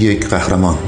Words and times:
یک 0.00 0.28
قهرمان. 0.28 0.78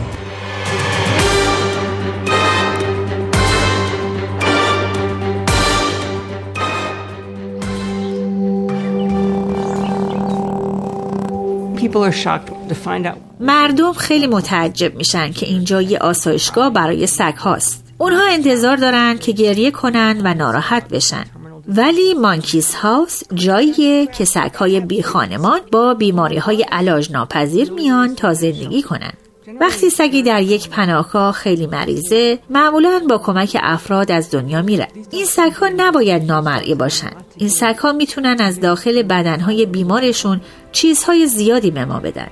مردم 13.41 13.93
خیلی 13.93 14.27
متعجب 14.27 14.95
میشن 14.95 15.33
که 15.33 15.47
اینجا 15.47 15.83
یه 15.83 15.99
آسایشگاه 15.99 16.71
برای 16.71 17.07
سگ 17.07 17.35
هاست 17.39 17.85
اونها 17.99 18.23
انتظار 18.31 18.77
دارن 18.77 19.19
که 19.19 19.33
گریه 19.33 19.71
کنن 19.71 20.21
و 20.25 20.35
ناراحت 20.35 20.89
بشن. 20.89 21.25
ولی 21.69 22.15
مانکیس 22.15 22.75
هاوس 22.75 23.23
جاییه 23.35 24.07
که 24.07 24.25
سگ 24.25 24.55
های 24.55 24.81
بی 24.81 25.03
خانمان 25.03 25.61
با 25.73 25.95
بیماری 25.95 26.37
های 26.37 26.63
علاج 26.63 27.13
ناپذیر 27.13 27.73
میان 27.73 28.15
تا 28.15 28.35
زندگی 28.35 28.83
کنن. 28.83 29.13
وقتی 29.61 29.91
سگی 29.91 30.23
در 30.23 30.43
یک 30.43 30.69
پناهگاه 30.69 31.33
خیلی 31.33 31.67
مریضه 31.67 32.39
معمولا 32.51 33.01
با 33.09 33.19
کمک 33.19 33.57
افراد 33.63 34.13
از 34.13 34.31
دنیا 34.31 34.63
میرن 34.63 34.87
این 35.11 35.25
سگ 35.25 35.53
ها 35.53 35.69
نباید 35.77 36.25
نامرئی 36.25 36.75
باشن. 36.75 37.11
این 37.37 37.49
سگ 37.49 37.75
ها 37.79 37.93
می‌تونن 37.93 38.37
از 38.41 38.61
داخل 38.61 39.03
بدنهای 39.03 39.67
بیمارشون 39.67 40.41
چیزهای 40.73 41.27
زیادی 41.27 41.71
به 41.71 41.85
ما 41.85 41.99
بدن. 42.01 42.29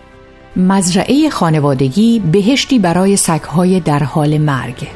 مزرعه 0.57 1.31
خانوادگی 1.31 2.23
بهشتی 2.33 2.79
برای 2.79 3.17
سگهای 3.17 3.81
در 3.81 4.03
حال 4.03 4.39
مرگ. 4.39 4.89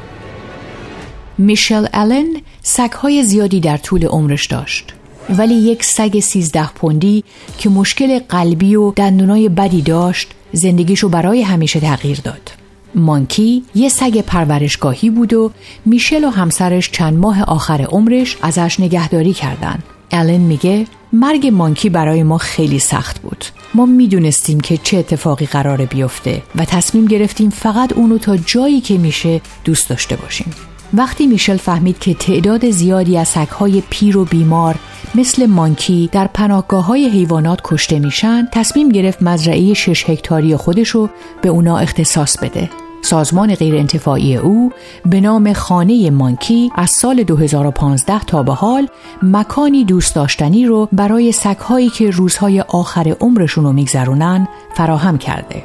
میشل 1.38 1.86
الن 1.92 2.26
سگهای 2.66 3.22
زیادی 3.22 3.60
در 3.60 3.76
طول 3.76 4.06
عمرش 4.06 4.46
داشت. 4.46 4.94
ولی 5.38 5.54
یک 5.54 5.84
سگ 5.84 6.20
سیزده 6.20 6.70
پوندی 6.70 7.24
که 7.58 7.68
مشکل 7.68 8.18
قلبی 8.18 8.76
و 8.76 8.90
دندونای 8.90 9.48
بدی 9.48 9.82
داشت 9.82 10.30
زندگیشو 10.52 11.08
برای 11.08 11.42
همیشه 11.42 11.80
تغییر 11.80 12.20
داد. 12.24 12.50
مانکی 12.94 13.64
یه 13.74 13.88
سگ 13.88 14.20
پرورشگاهی 14.20 15.10
بود 15.10 15.32
و 15.32 15.50
میشل 15.84 16.24
و 16.24 16.30
همسرش 16.30 16.90
چند 16.90 17.18
ماه 17.18 17.42
آخر 17.42 17.82
عمرش 17.82 18.36
ازش 18.42 18.80
نگهداری 18.80 19.32
کردن. 19.32 19.78
الن 20.10 20.40
میگه 20.40 20.86
مرگ 21.12 21.46
مانکی 21.46 21.88
برای 21.88 22.22
ما 22.22 22.38
خیلی 22.38 22.78
سخت 22.78 23.22
بود. 23.22 23.44
ما 23.74 23.86
می‌دونستیم 23.86 24.60
که 24.60 24.76
چه 24.76 24.96
اتفاقی 24.96 25.46
قراره 25.46 25.86
بیفته 25.86 26.42
و 26.54 26.64
تصمیم 26.64 27.06
گرفتیم 27.06 27.50
فقط 27.50 27.92
اونو 27.92 28.18
تا 28.18 28.36
جایی 28.36 28.80
که 28.80 28.98
میشه 28.98 29.40
دوست 29.64 29.88
داشته 29.88 30.16
باشیم. 30.16 30.54
وقتی 30.94 31.26
میشل 31.26 31.56
فهمید 31.56 31.98
که 31.98 32.14
تعداد 32.14 32.70
زیادی 32.70 33.18
از 33.18 33.28
سگهای 33.28 33.82
پیر 33.90 34.16
و 34.16 34.24
بیمار 34.24 34.74
مثل 35.14 35.46
مانکی 35.46 36.08
در 36.12 36.26
پناهگاه 36.34 36.86
های 36.86 37.08
حیوانات 37.08 37.60
کشته 37.64 37.98
میشن 37.98 38.48
تصمیم 38.52 38.88
گرفت 38.88 39.22
مزرعه 39.22 39.74
6 39.74 40.10
هکتاری 40.10 40.56
خودشو 40.56 41.08
به 41.42 41.48
اونا 41.48 41.78
اختصاص 41.78 42.38
بده 42.38 42.70
سازمان 43.04 43.54
غیرانتفاعی 43.54 44.36
او 44.36 44.72
به 45.06 45.20
نام 45.20 45.52
خانه 45.52 46.10
مانکی 46.10 46.70
از 46.74 46.90
سال 46.90 47.22
2015 47.22 48.20
تا 48.20 48.42
به 48.42 48.52
حال 48.52 48.88
مکانی 49.22 49.84
دوست 49.84 50.14
داشتنی 50.14 50.66
رو 50.66 50.88
برای 50.92 51.32
سگهایی 51.32 51.88
که 51.88 52.10
روزهای 52.10 52.60
آخر 52.60 53.16
عمرشون 53.20 53.64
رو 53.64 53.72
میگذرونن 53.72 54.48
فراهم 54.74 55.18
کرده. 55.18 55.64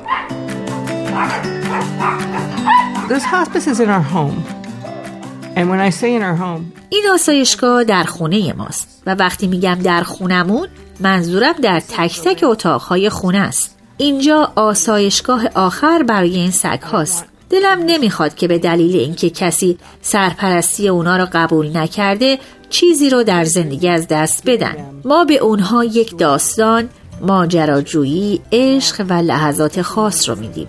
Our 5.56 6.38
home. 6.38 6.62
این 6.90 7.04
آسایشگاه 7.14 7.84
در 7.84 8.04
خونه 8.04 8.54
ماست. 8.54 9.02
و 9.06 9.16
وقتی 9.16 9.48
میگم 9.48 9.76
در 9.84 10.02
خونمون 10.02 10.68
منظورم 11.00 11.54
در 11.54 11.80
تک 11.80 12.22
تک 12.22 12.44
اتاقهای 12.44 13.10
خونه 13.10 13.38
است. 13.38 13.78
اینجا 13.98 14.52
آسایشگاه 14.56 15.48
آخر 15.56 16.04
برای 16.04 16.36
این 16.36 16.52
سگ 16.52 16.82
هاست. 16.82 17.26
دلم 17.50 17.80
نمی‌خواد 17.86 18.36
که 18.36 18.48
به 18.48 18.60
دلیل 18.60 18.96
اینکه 18.96 19.30
کسی 19.30 19.78
سرپرستی 20.02 20.88
اونا 20.88 21.18
را 21.18 21.28
قبول 21.34 21.78
نکرده 21.78 22.40
چیزی 22.70 23.10
رو 23.10 23.24
در 23.24 23.44
زندگی 23.44 23.88
از 23.90 24.08
دست 24.08 24.44
بدن. 24.46 24.76
ما 25.06 25.26
به 25.26 25.38
اونها 25.38 25.84
یک 25.84 26.18
داستان 26.18 26.90
ماجراجویی 27.22 28.42
عشق 28.52 29.06
و 29.10 29.14
لحظات 29.14 29.82
خاص 29.82 30.30
رو 30.30 30.36
میدیم. 30.36 30.68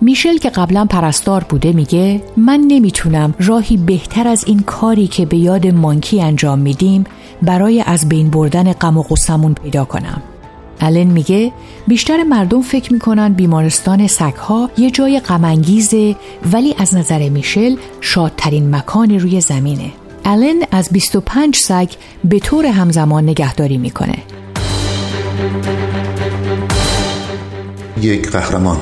میشل 0.00 0.38
که 0.38 0.50
قبلا 0.50 0.84
پرستار 0.84 1.44
بوده 1.48 1.72
میگه 1.72 2.22
من 2.36 2.64
نمی‌تونم 2.68 3.34
راهی 3.38 3.76
بهتر 3.76 4.28
از 4.28 4.44
این 4.46 4.60
کاری 4.60 5.06
که 5.06 5.26
به 5.26 5.36
یاد 5.36 5.66
مانکی 5.66 6.22
انجام 6.22 6.58
میدیم 6.58 7.04
برای 7.42 7.82
از 7.86 8.08
بین 8.08 8.30
بردن 8.30 8.72
غم 8.72 8.96
و 8.96 9.02
غصمون 9.02 9.54
پیدا 9.54 9.84
کنم. 9.84 10.22
الن 10.80 11.04
میگه 11.04 11.52
بیشتر 11.88 12.22
مردم 12.22 12.62
فکر 12.62 12.92
می‌کنن 12.92 13.32
بیمارستان 13.32 14.06
سگها 14.06 14.70
یه 14.78 14.90
جای 14.90 15.20
غمانگیزه 15.20 16.16
ولی 16.52 16.74
از 16.78 16.94
نظر 16.94 17.28
میشل 17.28 17.76
شادترین 18.00 18.74
مکان 18.74 19.10
روی 19.10 19.40
زمینه. 19.40 19.90
الن 20.24 20.62
از 20.70 20.88
25 20.92 21.56
سگ 21.56 21.88
به 22.24 22.38
طور 22.38 22.66
همزمان 22.66 23.24
نگهداری 23.24 23.78
می‌کنه. 23.78 24.18
یک 28.02 28.30
قهرمان. 28.30 28.76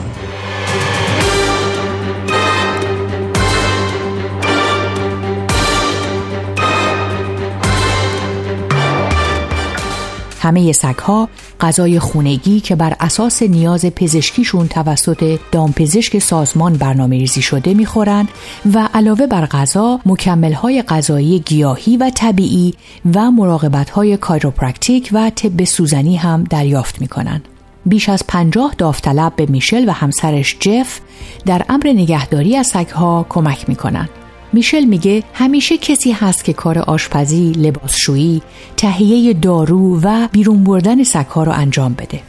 همه 10.49 10.73
سگها 10.73 11.29
غذای 11.61 11.99
خونگی 11.99 12.61
که 12.61 12.77
بر 12.77 12.97
اساس 13.01 13.43
نیاز 13.43 13.87
پزشکیشون 13.87 14.69
توسط 14.69 15.39
دامپزشک 15.53 16.19
سازمان 16.19 16.73
برنامه 16.73 17.19
ریزی 17.19 17.43
شده 17.43 17.75
می‌خورن 17.75 18.29
و 18.75 18.89
علاوه 18.95 19.27
بر 19.27 19.47
غذا 19.47 20.01
مکملهای 20.07 20.83
غذایی 20.83 21.39
گیاهی 21.39 21.97
و 21.97 22.11
طبیعی 22.15 22.75
و 23.15 23.31
مراقبتهای 23.31 24.17
کایروپرکتیک 24.17 25.11
و 25.13 25.31
طب 25.31 25.65
سوزنی 25.65 26.17
هم 26.17 26.45
دریافت 26.45 27.01
می‌کنن. 27.01 27.43
بیش 27.87 28.09
از 28.09 28.23
پنجاه 28.29 28.75
داوطلب 28.79 29.37
به 29.37 29.47
میشل 29.47 29.89
و 29.89 29.93
همسرش 29.93 30.57
جف 30.61 31.01
در 31.47 31.65
امر 31.69 31.87
نگهداری 31.87 32.57
از 32.57 32.67
سگها 32.67 33.27
کمک 33.29 33.69
می‌کنن. 33.69 34.09
میشل 34.53 34.85
میگه 34.85 35.25
همیشه 35.35 35.79
کسی 35.79 36.13
هست 36.13 36.45
که 36.45 36.53
کار 36.53 36.79
آشپزی، 36.79 37.53
لباسشویی، 37.53 38.43
تهیه 38.77 39.33
دارو 39.35 40.01
و 40.01 40.29
بیرون 40.33 40.65
بردن 40.65 41.05
سگها 41.05 41.43
رو 41.43 41.53
انجام 41.53 41.95
بده. 41.95 42.21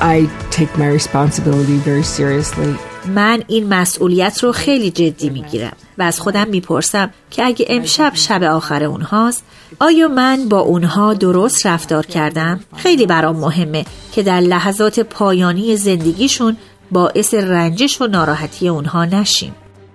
I 0.00 0.26
take 0.54 0.78
my 0.78 0.98
responsibility 0.98 1.78
very 1.86 2.04
seriously. 2.18 2.92
من 3.14 3.42
این 3.48 3.74
مسئولیت 3.74 4.44
رو 4.44 4.52
خیلی 4.52 4.90
جدی 4.90 5.30
می‌گیرم 5.30 5.72
و 5.98 6.02
از 6.02 6.20
خودم 6.20 6.48
می‌پرسم 6.48 7.10
که 7.30 7.44
اگه 7.44 7.66
امشب 7.68 8.12
شب 8.14 8.42
آخر 8.42 8.84
اونهاست 8.84 9.44
آیا 9.80 10.08
من 10.08 10.48
با 10.48 10.58
اونها 10.60 11.14
درست 11.14 11.66
رفتار 11.66 12.06
کردم؟ 12.06 12.60
خیلی 12.76 13.06
برام 13.06 13.36
مهمه 13.36 13.84
که 14.12 14.22
در 14.22 14.40
لحظات 14.40 15.00
پایانی 15.00 15.76
زندگیشون 15.76 16.56
باعث 16.90 17.34
رنجش 17.34 18.00
و 18.00 18.06
ناراحتی 18.06 18.68
اونها 18.68 19.04
نشیم. 19.04 19.54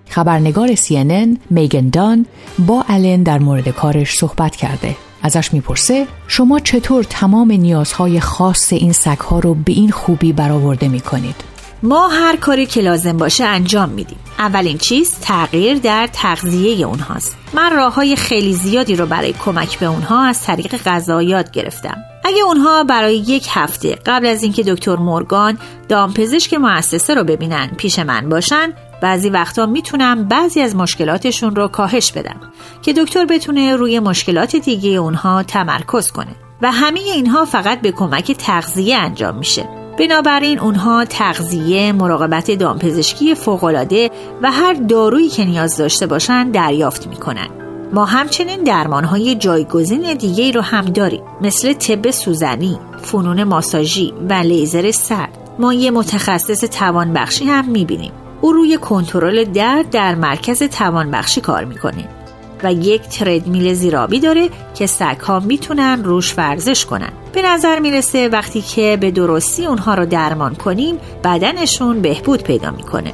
خبرنگار 0.10 0.76
CNN 0.76 1.38
میگن 1.50 1.90
دان 1.90 2.26
با 2.60 2.86
الن 2.88 3.24
در 3.24 3.40
مورد 3.40 3.70
کارش 3.70 4.18
صحبت 4.18 4.56
کرده. 4.56 4.96
ازش 5.24 5.54
می‌پرسه 5.54 6.08
شما 6.28 6.60
چطور 6.60 7.04
تمام 7.04 7.52
نیازهای 7.52 8.20
خاص 8.20 8.74
این 8.74 8.92
سگها 8.92 9.40
رو 9.40 9.54
به 9.54 9.72
این 9.72 9.92
خوبی 9.92 10.34
برآورده 10.34 10.88
می‌کنید؟ 10.88 11.36
ما 11.84 12.08
هر 12.08 12.36
کاری 12.36 12.66
که 12.66 12.82
لازم 12.82 13.18
باشه 13.18 13.44
انجام 13.44 13.90
میدیم. 13.90 14.18
اولین 14.40 14.78
چیز 14.78 15.12
تغییر 15.22 15.78
در 15.78 16.10
تغذیه 16.14 16.88
اونهاست. 16.88 17.38
من 17.54 17.76
راه 17.76 17.94
های 17.94 18.16
خیلی 18.16 18.54
زیادی 18.54 18.96
رو 18.96 19.06
برای 19.06 19.34
کمک 19.34 19.80
به 19.80 19.86
اونها 19.86 20.26
از 20.26 20.42
طریق 20.42 20.78
غذا 20.86 21.22
یاد 21.22 21.52
گرفتم. 21.52 21.98
اگه 22.24 22.42
اونها 22.48 22.84
برای 22.84 23.18
یک 23.18 23.48
هفته 23.52 23.96
قبل 24.06 24.26
از 24.26 24.44
اینکه 24.44 24.64
دکتر 24.64 24.96
مورگان 24.96 25.58
دامپزشک 25.90 26.54
مؤسسه 26.54 27.14
رو 27.14 27.24
ببینن 27.24 27.68
پیش 27.78 28.00
من 28.00 28.30
باشن 28.30 28.74
بعضی 29.02 29.30
وقتا 29.30 29.66
می‌تونم 29.66 30.28
بعضی 30.28 30.62
از 30.62 30.76
مشکلاتشون 30.76 31.56
رو 31.56 31.68
کاهش 31.68 32.12
بدم 32.12 32.36
که 32.82 32.94
دکتر 32.94 33.26
بتونه 33.26 33.76
روی 33.76 34.00
مشکلات 34.00 34.56
دیگه 34.56 34.90
اونها 34.90 35.44
تمرکز 35.44 36.12
کنه 36.12 36.36
و 36.62 36.72
همه 36.72 37.00
اینها 37.00 37.46
فقط 37.46 37.82
به 37.82 37.92
کمک 37.92 38.32
تغذیه 38.32 38.98
انجام 38.98 39.36
میشه. 39.38 39.70
بنابراین 40.00 40.60
اونها 40.60 41.06
تغذیه، 41.06 41.92
مراقبت 41.92 42.52
دامپزشکی 42.52 43.36
فوقالعاده 43.36 44.12
و 44.42 44.52
هر 44.52 44.74
دارویی 44.74 45.30
که 45.30 45.46
نیاز 45.46 45.78
داشته 45.78 46.08
باشن 46.08 46.52
دریافت 46.52 47.08
می‌کنن. 47.08 47.48
ما 47.94 48.06
همچنین 48.06 48.64
درمانهای 48.64 49.36
جایگزین 49.36 50.14
دیگه 50.14 50.52
رو 50.52 50.62
هم 50.62 50.86
داریم 50.86 51.24
مثل 51.42 51.74
طب 51.74 52.12
سوزنی، 52.12 52.80
فنون 53.02 53.44
ماساژی 53.44 54.14
و 54.30 54.34
لیزر 54.34 54.92
سرد. 54.92 55.38
ما 55.60 55.74
یه 55.74 55.92
متخصص 55.92 56.60
توانبخشی 56.60 57.46
هم 57.46 57.66
می‌بینیم. 57.66 58.12
او 58.42 58.52
روی 58.52 58.78
کنترل 58.78 59.44
درد 59.44 59.90
در 59.90 60.16
مرکز 60.16 60.64
توانبخشی 60.64 61.42
کار 61.42 61.66
می‌کنه 61.66 62.10
و 62.64 62.74
یک 62.74 63.02
تردمیل 63.02 63.74
زیرابی 63.74 64.20
داره 64.20 64.50
که 64.76 64.86
سگ 64.86 65.20
ها 65.20 65.40
می‌تونن 65.40 66.04
روش 66.04 66.38
ورزش 66.38 66.86
کنن. 66.86 67.12
به 67.34 67.42
نظر 67.42 67.80
می‌رسه 67.80 68.28
وقتی 68.28 68.62
که 68.62 68.98
به 69.02 69.12
درستی 69.12 69.66
اونها 69.66 69.94
رو 69.94 70.06
درمان 70.06 70.56
کنیم 70.56 71.00
بدنشون 71.24 72.02
بهبود 72.02 72.44
پیدا 72.44 72.72
می‌کنه. 72.72 73.14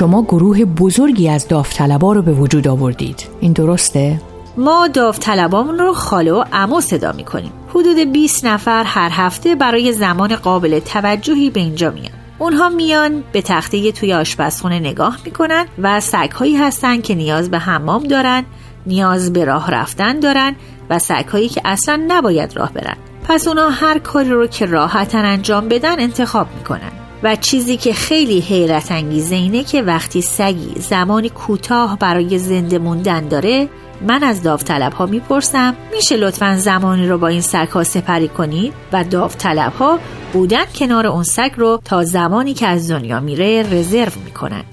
شما 0.00 0.22
گروه 0.22 0.64
بزرگی 0.64 1.28
از 1.28 1.48
داوطلبا 1.48 2.12
رو 2.12 2.22
به 2.22 2.32
وجود 2.32 2.68
آوردید. 2.68 3.28
این 3.40 3.52
درسته؟ 3.52 4.20
ما 4.56 4.88
داوطلبامون 4.88 5.78
رو 5.78 5.92
خاله 5.92 6.32
و 6.32 6.44
عمو 6.52 6.80
صدا 6.80 7.12
می‌کنیم. 7.12 7.52
حدود 7.68 8.12
20 8.12 8.44
نفر 8.44 8.84
هر 8.84 9.10
هفته 9.12 9.54
برای 9.54 9.92
زمان 9.92 10.36
قابل 10.36 10.78
توجهی 10.78 11.50
به 11.50 11.60
اینجا 11.60 11.90
میان. 11.90 12.12
اونها 12.38 12.68
میان 12.68 13.22
به 13.32 13.42
تخته 13.42 13.92
توی 13.92 14.12
آشپزخونه 14.12 14.78
نگاه 14.78 15.18
می‌کنن 15.24 15.66
و 15.78 16.00
سگهایی 16.00 16.56
هستن 16.56 17.00
که 17.00 17.14
نیاز 17.14 17.50
به 17.50 17.58
حمام 17.58 18.02
دارن 18.02 18.44
نیاز 18.86 19.32
به 19.32 19.44
راه 19.44 19.70
رفتن 19.70 20.20
دارن 20.20 20.56
و 20.90 20.98
سگهایی 20.98 21.48
که 21.48 21.60
اصلا 21.64 22.04
نباید 22.08 22.56
راه 22.56 22.72
برن. 22.72 22.96
پس 23.28 23.48
اونا 23.48 23.68
هر 23.68 23.98
کاری 23.98 24.30
رو 24.30 24.46
که 24.46 24.66
راحتن 24.66 25.24
انجام 25.24 25.68
بدن 25.68 26.00
انتخاب 26.00 26.46
می‌کنن. 26.58 26.99
و 27.22 27.36
چیزی 27.36 27.76
که 27.76 27.92
خیلی 27.92 28.40
حیرت 28.40 28.92
انگیزه 28.92 29.34
اینه 29.34 29.64
که 29.64 29.82
وقتی 29.82 30.22
سگی 30.22 30.80
زمانی 30.80 31.28
کوتاه 31.28 31.98
برای 31.98 32.38
زنده 32.38 32.78
موندن 32.78 33.28
داره 33.28 33.68
من 34.06 34.22
از 34.22 34.42
داوطلب 34.42 34.92
ها 34.92 35.06
می‌پرسم 35.06 35.74
میشه 35.94 36.16
لطفا 36.16 36.56
زمانی 36.56 37.08
رو 37.08 37.18
با 37.18 37.28
این 37.28 37.40
سگ 37.40 37.68
ها 37.68 37.84
سپری 37.84 38.28
کنید 38.28 38.72
و 38.92 39.04
داوطلب 39.04 39.72
ها 39.72 39.98
بودن 40.32 40.64
کنار 40.74 41.06
اون 41.06 41.22
سگ 41.22 41.50
رو 41.56 41.80
تا 41.84 42.04
زمانی 42.04 42.54
که 42.54 42.66
از 42.66 42.90
دنیا 42.90 43.20
میره 43.20 43.62
رزرو 43.62 44.12
می‌کنن. 44.24 44.64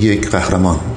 یک 0.00 0.30
قهرمان. 0.30 0.93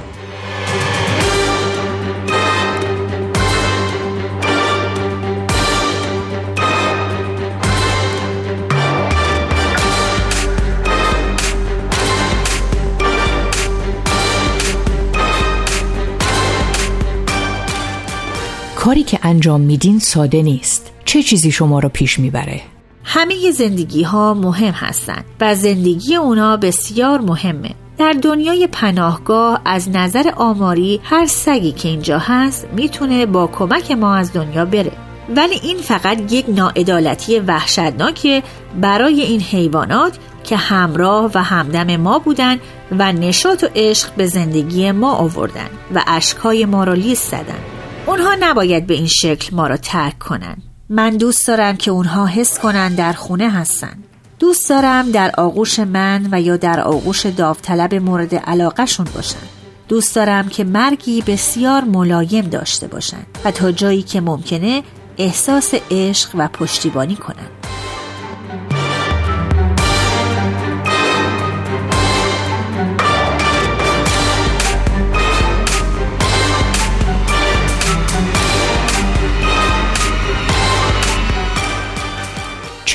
کاری 18.88 19.04
که 19.04 19.20
انجام 19.24 19.62
میدین 19.62 20.00
ساده 20.00 20.42
نیست. 20.42 20.92
چه 21.06 21.24
چیزی 21.24 21.52
شما 21.52 21.80
رو 21.80 21.90
پیش 21.90 22.20
می‌بره؟ 22.20 22.62
همه 23.04 23.52
زندگی 23.52 24.04
ها 24.04 24.34
مهم 24.34 24.74
هستند 24.74 25.26
و 25.42 25.56
زندگی 25.56 26.16
اونا 26.16 26.58
بسیار 26.58 27.22
مهمه. 27.22 27.70
در 27.98 28.16
دنیای 28.22 28.68
پناهگاه 28.72 29.62
از 29.66 29.90
نظر 29.90 30.32
آماری 30.36 31.00
هر 31.04 31.26
سگی 31.26 31.72
که 31.72 31.90
اینجا 31.90 32.20
هست 32.20 32.68
می‌تونه 32.76 33.26
با 33.26 33.48
کمک 33.48 33.92
ما 33.92 34.16
از 34.16 34.34
دنیا 34.34 34.66
بره. 34.66 34.92
ولی 35.36 35.56
این 35.64 35.78
فقط 35.78 36.32
یک 36.34 36.46
ناعدالتی 36.48 37.40
وحشتناکه 37.40 38.44
برای 38.82 39.22
این 39.22 39.42
حیوانات 39.42 40.18
که 40.44 40.58
همراه 40.58 41.32
و 41.36 41.44
همدم 41.44 41.96
ما 41.96 42.20
بودن 42.20 42.60
و 42.92 43.12
نشاط 43.12 43.64
و 43.64 43.68
عشق 43.76 44.16
به 44.16 44.28
زندگی 44.28 44.92
ما 44.92 45.14
آوردن 45.14 45.70
و 45.94 46.04
اشکهای 46.08 46.66
ما 46.66 46.84
را 46.84 46.94
لیست 46.94 47.32
زدن. 47.32 47.77
اونها 48.08 48.36
نباید 48.40 48.88
به 48.88 48.94
این 48.94 49.08
شکل 49.08 49.56
ما 49.56 49.68
را 49.68 49.78
ترک 49.78 50.20
کنن 50.20 50.58
من 50.90 51.18
دوست 51.18 51.48
دارم 51.48 51.78
که 51.78 51.92
اونها 51.92 52.26
حس 52.26 52.60
کنن 52.60 52.96
در 52.96 53.14
خونه 53.14 53.50
هستن 53.50 54.04
دوست 54.40 54.70
دارم 54.70 55.12
در 55.12 55.32
آغوش 55.38 55.80
من 55.80 56.28
و 56.32 56.42
یا 56.42 56.58
در 56.58 56.80
آغوش 56.80 57.26
داوطلب 57.26 57.96
مورد 57.96 58.36
علاقهشون 58.36 59.08
باشن 59.16 59.48
دوست 59.88 60.16
دارم 60.16 60.50
که 60.50 60.64
مرگی 60.64 61.22
بسیار 61.22 61.84
ملایم 61.84 62.50
داشته 62.50 62.88
باشن 62.88 63.24
و 63.46 63.52
تا 63.52 63.72
جایی 63.72 64.02
که 64.02 64.22
ممکنه 64.22 64.84
احساس 65.18 65.74
عشق 65.92 66.30
و 66.38 66.48
پشتیبانی 66.48 67.16
کنن 67.16 67.67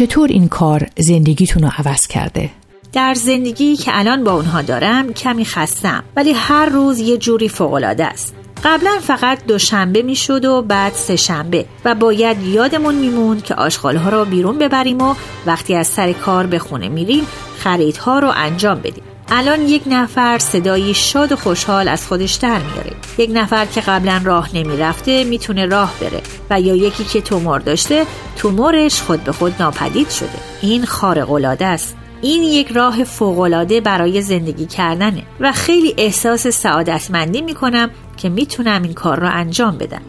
چطور 0.07 0.29
این 0.29 0.49
کار 0.49 0.87
زندگیتون 0.99 1.63
رو 1.63 1.71
عوض 1.79 2.07
کرده؟ 2.07 2.51
در 2.93 3.15
زندگی 3.15 3.77
که 3.77 3.91
الان 3.95 4.25
با 4.25 4.33
اونها 4.33 4.63
دارم 4.63 5.13
کمی 5.13 5.45
خستم 5.45 6.05
ولی 6.17 6.33
هر 6.33 6.67
روز 6.67 6.99
یه 6.99 7.17
جوری 7.17 7.49
فوقالعاده 7.49 8.05
است 8.05 8.35
قبلا 8.65 8.99
فقط 9.03 9.47
دوشنبه 9.47 10.03
می‌شد 10.03 10.45
و 10.45 10.63
بعد 10.63 10.93
سه 10.93 11.17
شنبه 11.17 11.65
و 11.85 11.95
باید 11.95 12.43
یادمون 12.43 12.95
میمون 12.95 13.41
که 13.41 13.55
آشغالها 13.55 14.11
رو 14.11 14.25
بیرون 14.25 14.59
ببریم 14.59 15.03
و 15.03 15.15
وقتی 15.47 15.75
از 15.75 15.87
سر 15.87 16.13
کار 16.13 16.47
به 16.47 16.59
خونه 16.59 16.89
میریم 16.89 17.27
خریدها 17.59 18.19
رو 18.19 18.33
انجام 18.37 18.79
بدیم 18.79 19.05
الان 19.35 19.61
یک 19.69 19.83
نفر 19.87 20.39
صدایی 20.39 20.95
شاد 20.95 21.33
و 21.33 21.37
خوشحال 21.37 21.89
از 21.89 22.07
خودش 22.07 22.35
در 22.35 22.59
میاره. 22.59 22.93
یک 23.19 23.31
نفر 23.33 23.67
که 23.67 23.81
قبلا 23.81 24.21
راه 24.25 24.49
نمی‌رفته 24.55 25.25
می‌تونه 25.25 25.67
راه 25.67 25.93
بره 26.01 26.21
و 26.51 26.61
یا 26.61 26.75
یکی 26.75 27.05
که 27.05 27.21
تومور 27.21 27.61
داشته 27.61 28.07
تومورش 28.37 29.01
خود 29.01 29.25
به 29.25 29.33
خود 29.33 29.55
ناپدید 29.61 30.09
شده. 30.11 30.29
این 30.63 30.85
خارق 30.85 31.31
العاده 31.33 31.67
است. 31.67 31.97
این 32.23 32.43
یک 32.43 32.69
راه 32.69 33.05
فوقالعاده 33.05 33.81
برای 33.81 34.23
زندگی 34.23 34.67
کردنه 34.67 35.23
و 35.41 35.53
خیلی 35.53 35.95
احساس 35.99 36.47
سعادتمندی 36.47 37.43
می‌کنم 37.43 37.91
که 38.17 38.29
می‌تونم 38.29 38.83
این 38.83 38.95
کار 38.95 39.21
را 39.21 39.29
انجام 39.29 39.79
بدم. 39.79 40.03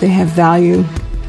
They 0.00 0.04
have 0.04 0.38
value. 0.38 0.84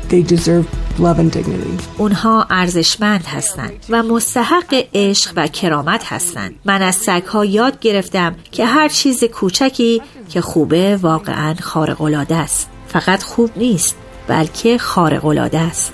They 0.09 0.33
deserve 0.33 0.82
love 0.99 1.19
and 1.19 1.37
dignity. 1.37 1.83
اونها 1.97 2.47
ارزشمند 2.49 3.25
هستند 3.25 3.85
و 3.89 4.03
مستحق 4.03 4.85
عشق 4.93 5.33
و 5.35 5.47
کرامت 5.47 6.03
هستند. 6.05 6.55
من 6.65 6.81
از 6.81 6.95
سگها 6.95 7.45
یاد 7.45 7.79
گرفتم 7.79 8.35
که 8.51 8.65
هر 8.65 8.89
چیز 8.89 9.23
کوچکی 9.23 10.01
که 10.29 10.41
خوبه 10.41 10.97
واقعا 10.97 11.55
خارق 11.61 12.01
العاده 12.01 12.35
است. 12.35 12.69
فقط 12.87 13.23
خوب 13.23 13.51
نیست 13.55 13.95
بلکه 14.27 14.77
خارق 14.77 15.25
العاده 15.25 15.59
است. 15.59 15.93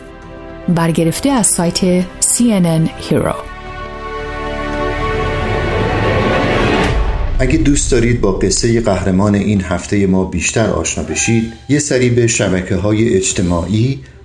برگرفته 0.75 1.29
از 1.29 1.47
سایت 1.47 2.01
CNN 2.21 2.89
Hero. 3.09 3.35
اگه 7.39 7.57
دوست 7.57 7.91
دارید 7.91 8.21
با 8.21 8.31
قصه 8.31 8.81
قهرمان 8.81 9.35
این 9.35 9.61
هفته 9.61 10.07
ما 10.07 10.25
بیشتر 10.25 10.69
آشنا 10.69 11.03
بشید 11.03 11.53
یه 11.69 11.79
سری 11.79 12.09
به 12.09 12.27
شبکه 12.27 12.75
های 12.75 13.15
اجتماعی 13.15 13.99